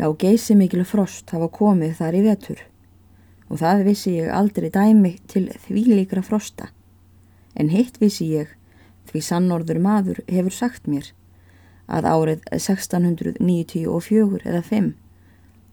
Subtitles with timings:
[0.00, 2.60] Já, geysi mikil frost hafa komið þar í vetur
[3.50, 6.70] og það vissi ég aldrei dæmi til því líkra frosta.
[7.52, 8.46] En hitt vissi ég,
[9.10, 11.10] því sannorður maður hefur sagt mér,
[11.84, 14.86] að árið 1694 eða 5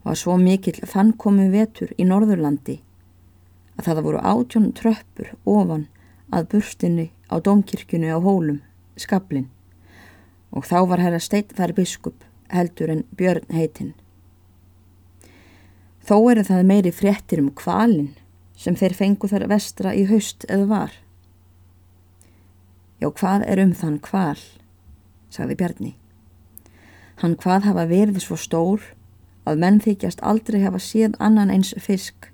[0.04, 2.74] var svo mikill fannkomi vetur í Norðurlandi
[3.78, 5.86] að það voru átjón tröppur ofan
[6.34, 8.60] að burstinni á domkirkjunu á hólum,
[9.00, 9.48] skablin,
[10.52, 13.94] og þá var herra Steitfær biskup heldur en Björn heitinn.
[16.08, 18.14] Þó eru það meiri fréttir um kvalin
[18.56, 20.94] sem þeir fengu þar vestra í haust eða var.
[22.96, 24.38] Já, hvað er um þann kval,
[25.28, 25.92] sagði Bjarni.
[27.20, 28.88] Hann hvað hafa verið svo stór
[29.44, 32.32] að menn þykjast aldrei hafa séð annan eins fisk.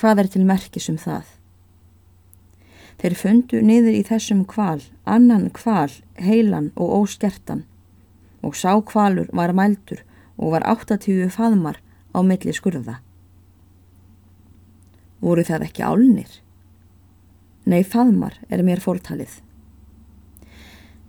[0.00, 1.28] Hvað er til merkis um það?
[2.96, 7.66] Þeir fundu niður í þessum kval, annan kval, heilan og óskertan
[8.40, 10.06] og sá kvalur var mældur
[10.36, 11.80] og var 80 faðmar
[12.12, 13.00] á milli skurða.
[15.20, 16.30] Voru það ekki álnir?
[17.66, 19.40] Nei, faðmar er mér fórtalið.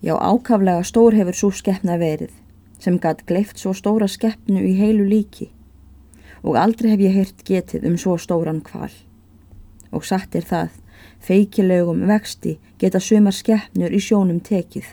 [0.01, 2.33] Já, ákaflega stór hefur svo skeppna verið
[2.81, 5.49] sem gatt gleift svo stóra skeppnu í heilu líki
[6.45, 8.91] og aldrei hef ég heyrt getið um svo stóran kval.
[9.91, 10.75] Og satt er það
[11.23, 14.85] Feikilegum vexti geta sumar skeppnur í sjónum tekið.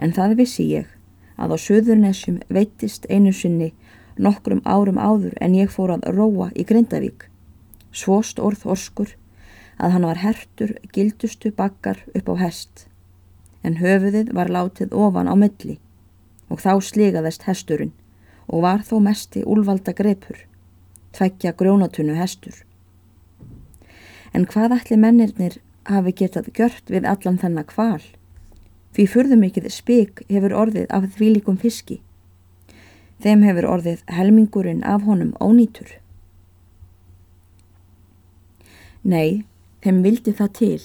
[0.00, 0.88] En það vissi ég
[1.36, 3.72] að á söðurnesjum veitist einu sinni
[4.16, 7.28] nokkrum árum áður en ég fór að róa í Grindavík.
[7.92, 9.14] Svost orð orskur
[9.78, 12.86] að hann var hertur gildustu bakkar upp á hest.
[13.62, 15.78] En höfuðið var látið ofan á milli
[16.52, 17.94] og þá sligaðist hesturinn
[18.46, 20.36] og var þó mesti úlvalda greipur,
[21.16, 22.54] tveggja grjónatunnu hestur.
[24.34, 28.02] En hvað ætli mennirnir hafi getað gjört við allan þennan kval?
[28.94, 31.98] Því furðumikið spík hefur orðið af því líkum fiski.
[33.24, 35.96] Þeim hefur orðið helmingurinn af honum ónýtur.
[39.02, 39.42] Nei,
[39.82, 40.78] þeim vildi það til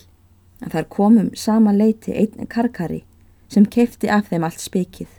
[0.66, 3.04] að þar komum sama leiti einn karkari
[3.50, 5.12] sem kefti af þeim allt spikið.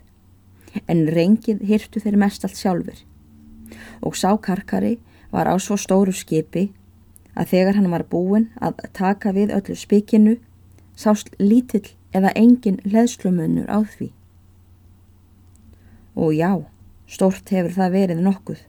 [0.90, 2.98] En reyngið hirtu þeir mest allt sjálfur.
[4.02, 4.98] Og sá karkari
[5.30, 6.68] var á svo stóru skipi
[7.38, 10.36] að þegar hann var búin að taka við öllu spikinu
[10.98, 14.10] sást lítill eða engin leðslumunur á því.
[16.16, 16.52] Og já,
[17.06, 18.62] stort hefur það verið nokkuð,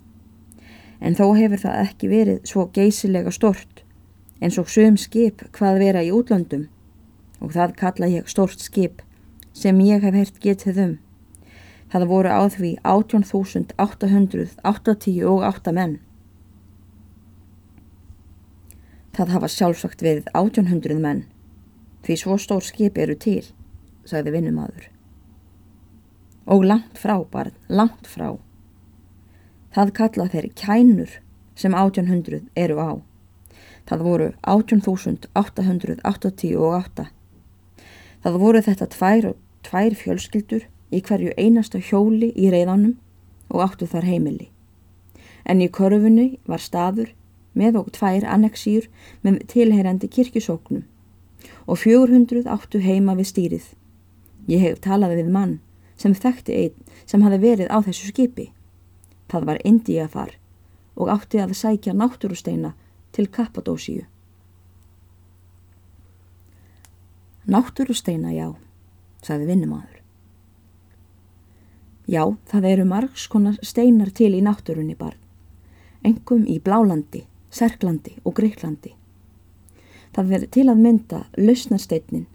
[1.02, 3.85] en þó hefur það ekki verið svo geysilega stort
[4.41, 6.66] eins og sögum skip hvað vera í útlöndum
[7.41, 9.02] og það kalla ég stort skip
[9.53, 11.00] sem ég hef hert getið um.
[11.91, 16.00] Það voru á því 18.880 menn.
[19.12, 21.28] Það hafa sjálfsagt verið átjónhundruð menn,
[22.06, 23.46] því svo stór skip eru til,
[24.06, 24.90] sagði vinnumadur.
[26.52, 28.38] Og langt frá, barn, langt frá.
[29.72, 31.12] Það kalla þeir kænur
[31.56, 33.02] sem átjónhundruð eru á.
[33.88, 37.06] Það voru 18.888.
[38.22, 39.34] Það voru þetta tvær
[39.66, 42.98] tvær fjölskyldur í hverju einasta hjóli í reyðanum
[43.52, 44.50] og áttu þar heimili.
[45.46, 47.14] En í körfunni var staður
[47.58, 48.88] með og tvær annexýr
[49.26, 50.84] með tilheyrandi kirkjusóknum
[51.68, 53.66] og 400 áttu heima við stýrið.
[54.50, 55.60] Ég hef talað við mann
[55.98, 58.50] sem þekkti einn sem hafi verið á þessu skipi.
[59.30, 60.36] Það var Indiafar
[60.96, 62.74] og átti að sækja náttúrusteina
[63.16, 64.06] til Kappadósíu.
[67.48, 68.54] Náttúrusteina, já,
[69.26, 69.98] sagði vinnumadur.
[72.12, 75.20] Já, það eru margskonar steinar til í náttúrunni barn,
[76.04, 78.94] engum í Blálandi Serklandi og Greiklandi.
[80.12, 82.26] Það verður til að mynda lausnarsteitnin,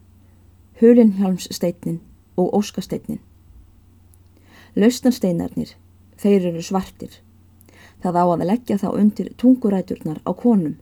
[0.80, 1.98] hulinhjálmssteitnin
[2.40, 3.20] og óskasteitnin.
[4.76, 5.74] Lausnarsteinarnir,
[6.16, 7.20] þeir eru svartir.
[8.00, 10.76] Það á að leggja þá undir tunguræturnar á konum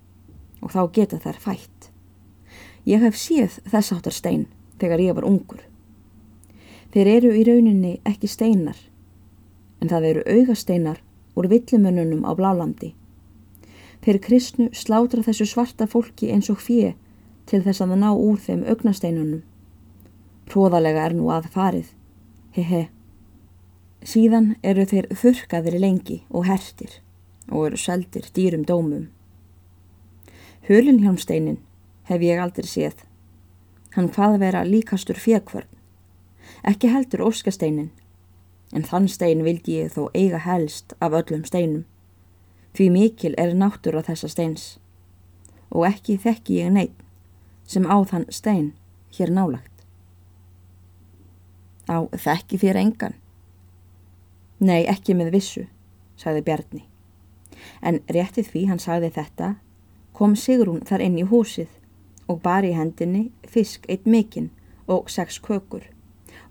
[0.62, 1.90] og þá geta þær fætt.
[2.86, 4.46] Ég hef séð þess áttar stein
[4.78, 5.62] þegar ég var ungur.
[6.94, 8.76] Þeir eru í rauninni ekki steinar,
[9.82, 11.00] en það eru augasteinar
[11.34, 12.94] úr villimönnunum á blálandi
[14.04, 16.92] Þeir kristnu slátra þessu svarta fólki eins og fjö
[17.48, 19.42] til þess að það ná úr þeim augnasteinunum.
[20.44, 21.88] Próðalega er nú að farið.
[22.52, 22.82] Hehe.
[24.04, 27.00] Síðan eru þeir þurkaðir lengi og hertir
[27.48, 29.08] og eru seldir dýrum dómum.
[30.68, 31.58] Hölinhjálmsteinin
[32.08, 33.00] hef ég aldrei séð.
[33.96, 35.68] Hann hvað vera líkastur fjekvörn.
[36.64, 37.90] Ekki heldur óskasteinin,
[38.72, 41.84] en þann stein vildi ég þó eiga helst af öllum steinum.
[42.74, 44.64] Því mikil er náttúra þessa steins
[45.70, 47.04] og ekki þekki ég neitt
[47.70, 48.72] sem á þann stein
[49.14, 49.84] hér nálagt.
[51.86, 53.14] Á þekki þér engan?
[54.58, 55.64] Nei, ekki með vissu,
[56.16, 56.82] sagði Bjarni.
[57.82, 59.54] En réttið því hann sagði þetta,
[60.14, 61.70] kom Sigrún þar inn í húsið
[62.30, 64.50] og bar í hendinni fisk eitt mikinn
[64.86, 65.84] og sex kökur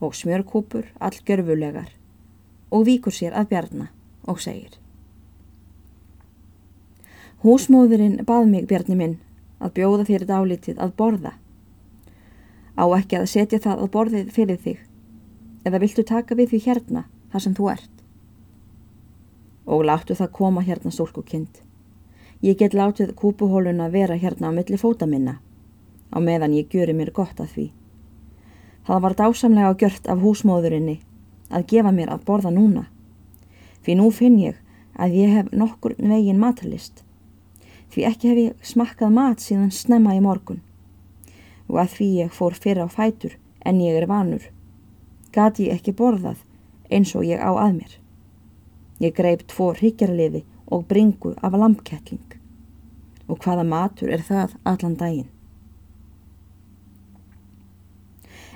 [0.03, 1.91] og smjörkúpur all görfulegar
[2.71, 3.89] og víkur sér að Bjarni
[4.27, 4.82] og segir
[7.43, 9.15] Húsmóðurinn bað mig, Bjarni minn,
[9.59, 11.33] að bjóða þér dálítið að borða.
[12.79, 14.77] Á ekki að setja það að borðið fyrir þig,
[15.67, 17.03] eða viltu taka við því hérna,
[17.35, 17.91] þar sem þú ert?
[19.67, 21.59] Og láttu það koma hérna stólkukind.
[22.39, 25.41] Ég get látið kúpuhóluna vera hérna á milli fóta minna,
[26.15, 27.69] á meðan ég gjöri mér gott að því.
[28.87, 31.01] Það var dásamlega gjört af húsmóðurinni
[31.51, 32.87] að gefa mér að borða núna,
[33.83, 34.63] fyrir nú finn ég
[34.95, 37.03] að ég hef nokkur vegin matalist
[37.93, 40.61] því ekki hef ég smakkað mat síðan snemma í morgun.
[41.69, 44.49] Og að því ég fór fyrir á fætur en ég er vanur
[45.33, 46.43] gati ég ekki borðað
[46.93, 47.93] eins og ég á að mér.
[49.01, 50.43] Ég greip tvo ríkjarliði
[50.73, 52.37] og bringu af lampkettling
[53.27, 55.29] og hvaða matur er það allan daginn?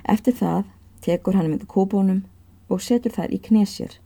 [0.07, 0.67] Eftir það
[1.03, 2.21] tekur hann með kóbónum
[2.69, 3.97] og setur þær í knesjur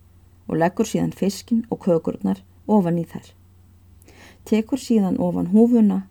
[0.48, 3.34] og leggur síðan fiskin og kökurnar ofan í þær
[4.46, 6.04] tekur síðan ofan húfuna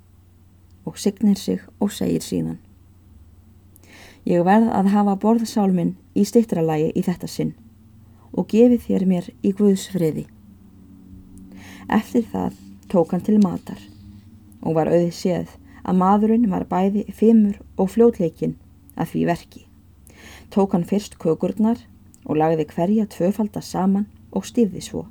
[0.85, 2.59] og signir sig og segir síðan.
[4.25, 7.55] Ég verð að hafa borðsálminn í stittralægi í þetta sinn
[8.31, 10.27] og gefið þér mér í Guðs friði.
[11.91, 12.59] Eftir það
[12.93, 13.81] tók hann til matar
[14.61, 18.59] og var auðið séð að maðurinn var bæði fimmur og fljótleikin
[18.94, 19.62] að því verki.
[20.53, 21.81] Tók hann fyrst kökurnar
[22.27, 25.06] og lagði hverja tvöfalda saman og stýði svo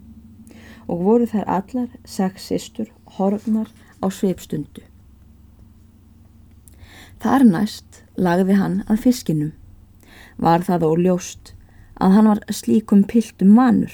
[0.90, 3.70] og voru þær allar sex sýstur horfnar
[4.04, 4.84] á sveipstundu.
[7.20, 9.54] Þar næst lagði hann að fiskinum.
[10.40, 11.54] Var það þó ljóst
[12.00, 13.92] að hann var slíkum piltum manur,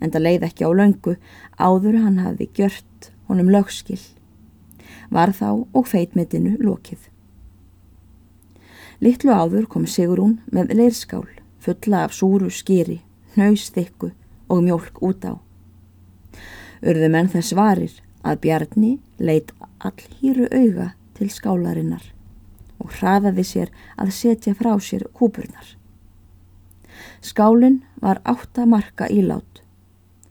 [0.00, 1.14] en það leið ekki á löngu
[1.56, 4.00] áður hann hafi gjört honum lögskil.
[5.08, 7.08] Var þá og feitmetinu lokið.
[9.00, 11.24] Littlu áður kom Sigurún með leirskál
[11.64, 13.00] fulla af súru skýri,
[13.34, 14.10] hnausþykku
[14.52, 15.40] og mjölk út á.
[16.84, 17.94] Urðu menn þess varir
[18.24, 19.52] að Bjarni leitt
[19.84, 22.04] allhýru auga til skálarinnar
[22.82, 25.76] og hraðaði sér að setja frá sér kúpurnar.
[27.24, 29.62] Skálinn var átta marka ílát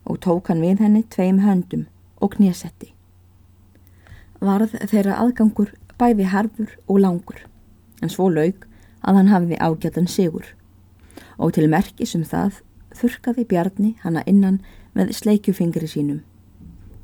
[0.04, 1.86] og tók hann við henni tveim höndum
[2.20, 2.92] og knésetti.
[4.40, 7.40] Varð þeirra aðgangur bæði harfur og langur,
[8.02, 8.66] en svo laug
[9.00, 10.46] að hann hafði ágætan sigur
[11.38, 12.60] og til merkis um það
[12.94, 14.60] þurkaði Bjarni hanna innan
[14.94, 16.22] með sleikjufingri sínum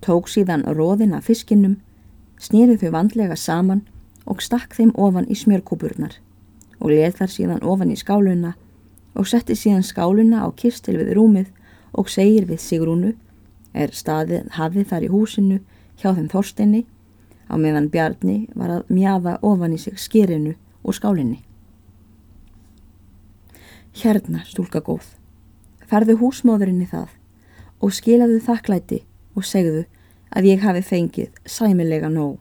[0.01, 1.79] tók síðan róðin af fiskinum,
[2.41, 3.85] snýrið þau vandlega saman
[4.27, 6.17] og stakk þeim ofan í smjörkúpurnar
[6.81, 8.55] og leð þar síðan ofan í skáluna
[9.15, 11.51] og setti síðan skáluna á kistil við rúmið
[11.93, 13.13] og segir við Sigrúnu
[13.75, 15.61] er staðið hafið þar í húsinu
[16.01, 16.83] hjá þeim þorstinni
[17.51, 20.55] á meðan Bjarni var að mjaða ofan í sig skirinu
[20.85, 21.43] og skálinni.
[24.01, 25.05] Hérna, stúlka góð,
[25.91, 27.11] ferðu húsmóðurinn í það
[27.83, 29.03] og skilaðu þakklæti
[29.41, 29.87] og segðu
[30.37, 32.39] að ég hafi fengið sæmilega nóg.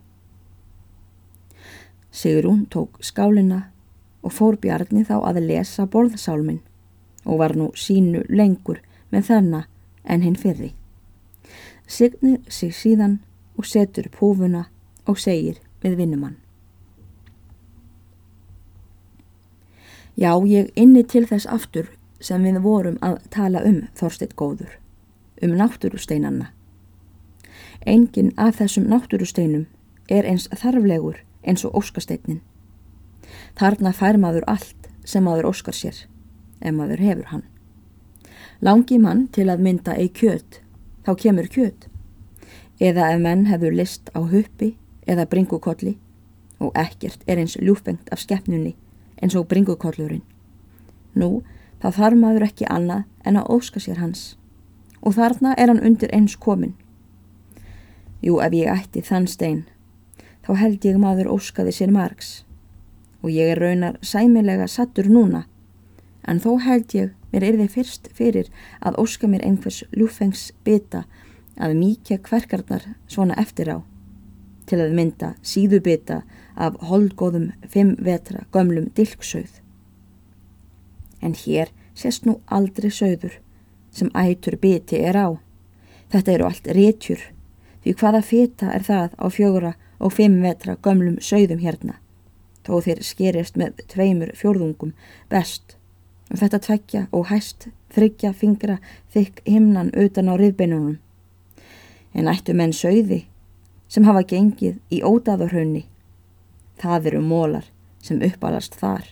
[2.11, 3.69] Sigrún tók skálina
[4.21, 6.59] og fór Bjarni þá að lesa borðsálmin
[7.25, 8.81] og var nú sínu lengur
[9.13, 9.69] með þennan
[10.03, 10.73] en hinn fyrri.
[11.87, 13.19] Signir sig síðan
[13.57, 14.67] og setur púfuna
[15.07, 16.37] og segir með vinnumann.
[20.19, 21.87] Já, ég inni til þess aftur
[22.19, 24.73] sem við vorum að tala um Þorstitt góður,
[25.41, 26.51] um náttúrusteinanna.
[27.85, 29.67] Engin af þessum náttúrusteinum
[30.11, 32.41] er eins þarflegur eins og óskasteinin.
[33.55, 35.95] Þarna fær maður allt sem maður óskar sér,
[36.59, 37.45] ef maður hefur hann.
[38.59, 40.59] Langi mann til að mynda ei kjöt,
[41.07, 41.87] þá kemur kjöt.
[42.79, 44.75] Eða ef menn hefur list á huppi
[45.07, 45.95] eða bringukolli
[46.59, 48.75] og ekkert er eins ljúfengt af skeppnunni
[49.23, 50.25] eins og bringukollurinn.
[51.15, 51.43] Nú,
[51.79, 54.35] þá þarf maður ekki annað en að óska sér hans
[54.99, 56.75] og þarna er hann undir eins komin
[58.19, 59.63] Jú, ef ég ætti þann stein,
[60.43, 62.43] þá held ég maður óskaði sér margs
[63.19, 65.45] og ég er raunar sæmilega sattur núna,
[66.27, 68.49] en þó held ég mér er þið fyrst fyrir
[68.79, 71.03] að óska mér einhvers ljúfengs bytta
[71.59, 73.77] að mýkja kverkarnar svona eftir á,
[74.67, 76.21] til að mynda síðubytta
[76.55, 79.59] af holdgóðum fimm vetra gömlum dilksauð.
[81.23, 83.39] En hér sést nú aldrei sauður
[83.91, 85.29] sem ætur byti er á.
[86.11, 87.23] Þetta eru allt rétjur
[87.83, 91.99] Því hvaða fita er það á fjögura og fimm metra gömlum sögðum hérna,
[92.65, 94.93] þó þeir skerist með tveimur fjórðungum
[95.31, 95.75] best,
[96.31, 98.77] og þetta tveggja og hæst þryggja fingra
[99.13, 100.99] þykk himnan utan á riðbeinunum.
[102.13, 103.23] En ættu menn sögði
[103.89, 105.85] sem hafa gengið í ódaðurhraunni.
[106.79, 107.65] Það eru mólar
[108.03, 109.05] sem uppalast þar.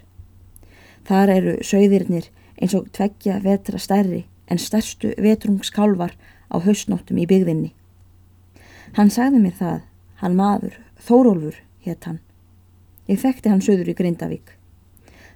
[1.07, 2.29] Þar eru sögðirnir
[2.61, 6.13] eins og tveggja vetra stærri en stærstu vetrungskálvar
[6.51, 7.73] á hausnóttum í byggðinni.
[8.95, 9.81] Hann sagði mér það,
[10.21, 10.77] hann maður,
[11.07, 12.19] Þórólfur, hétt hann.
[13.07, 14.53] Ég þekkti hann söður í Grindavík.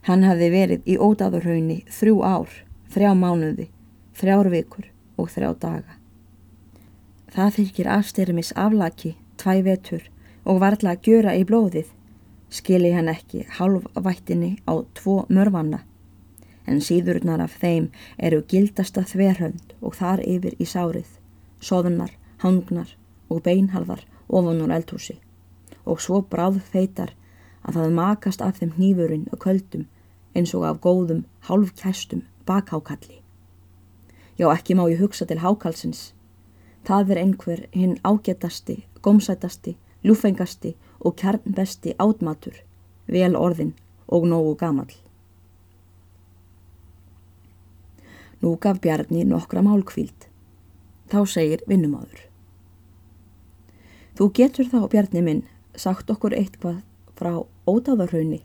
[0.08, 2.51] Hann hafði verið í ódaðurhaunni þrjú ár,
[2.91, 3.67] þrjá mánuði,
[4.17, 4.88] þrjár vikur
[5.22, 5.98] og þrjá daga.
[7.31, 10.08] Það fylgir afstyrmis aflaki, tvæ vetur
[10.43, 11.91] og varðla að gjöra í blóðið,
[12.51, 15.86] skili hann ekki halvvættinni á tvo mörvanna,
[16.67, 21.08] en síðurnar af þeim eru gildasta þverhönd og þar yfir í sárið,
[21.62, 22.12] soðunar,
[22.43, 22.98] hangnar
[23.32, 25.18] og beinharðar ofan úr eldhúsi
[25.86, 27.16] og svo bráð feitar
[27.66, 29.88] að það makast af þeim hnífurinn og köldum
[30.36, 33.22] eins og af góðum hálfkæstum bakhákalli.
[34.40, 36.14] Já, ekki má ég hugsa til hákalsins.
[36.88, 42.56] Það er einhver hinn ágetasti, gómsætasti, ljúfengasti og kjarnbesti átmatur,
[43.08, 43.76] vel orðin
[44.08, 44.90] og nógu gamal.
[48.42, 50.26] Nú gaf Bjarni nokkra málkvíld.
[51.12, 52.31] Þá segir vinnumadur.
[54.22, 55.40] Þú getur þá, Bjarni minn,
[55.74, 56.84] sagt okkur eitthvað
[57.18, 58.44] frá ótáðarhaunni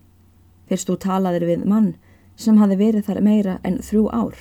[0.71, 1.91] fyrst þú talaðir við mann
[2.41, 4.39] sem hafi verið þar meira en þrjú ár.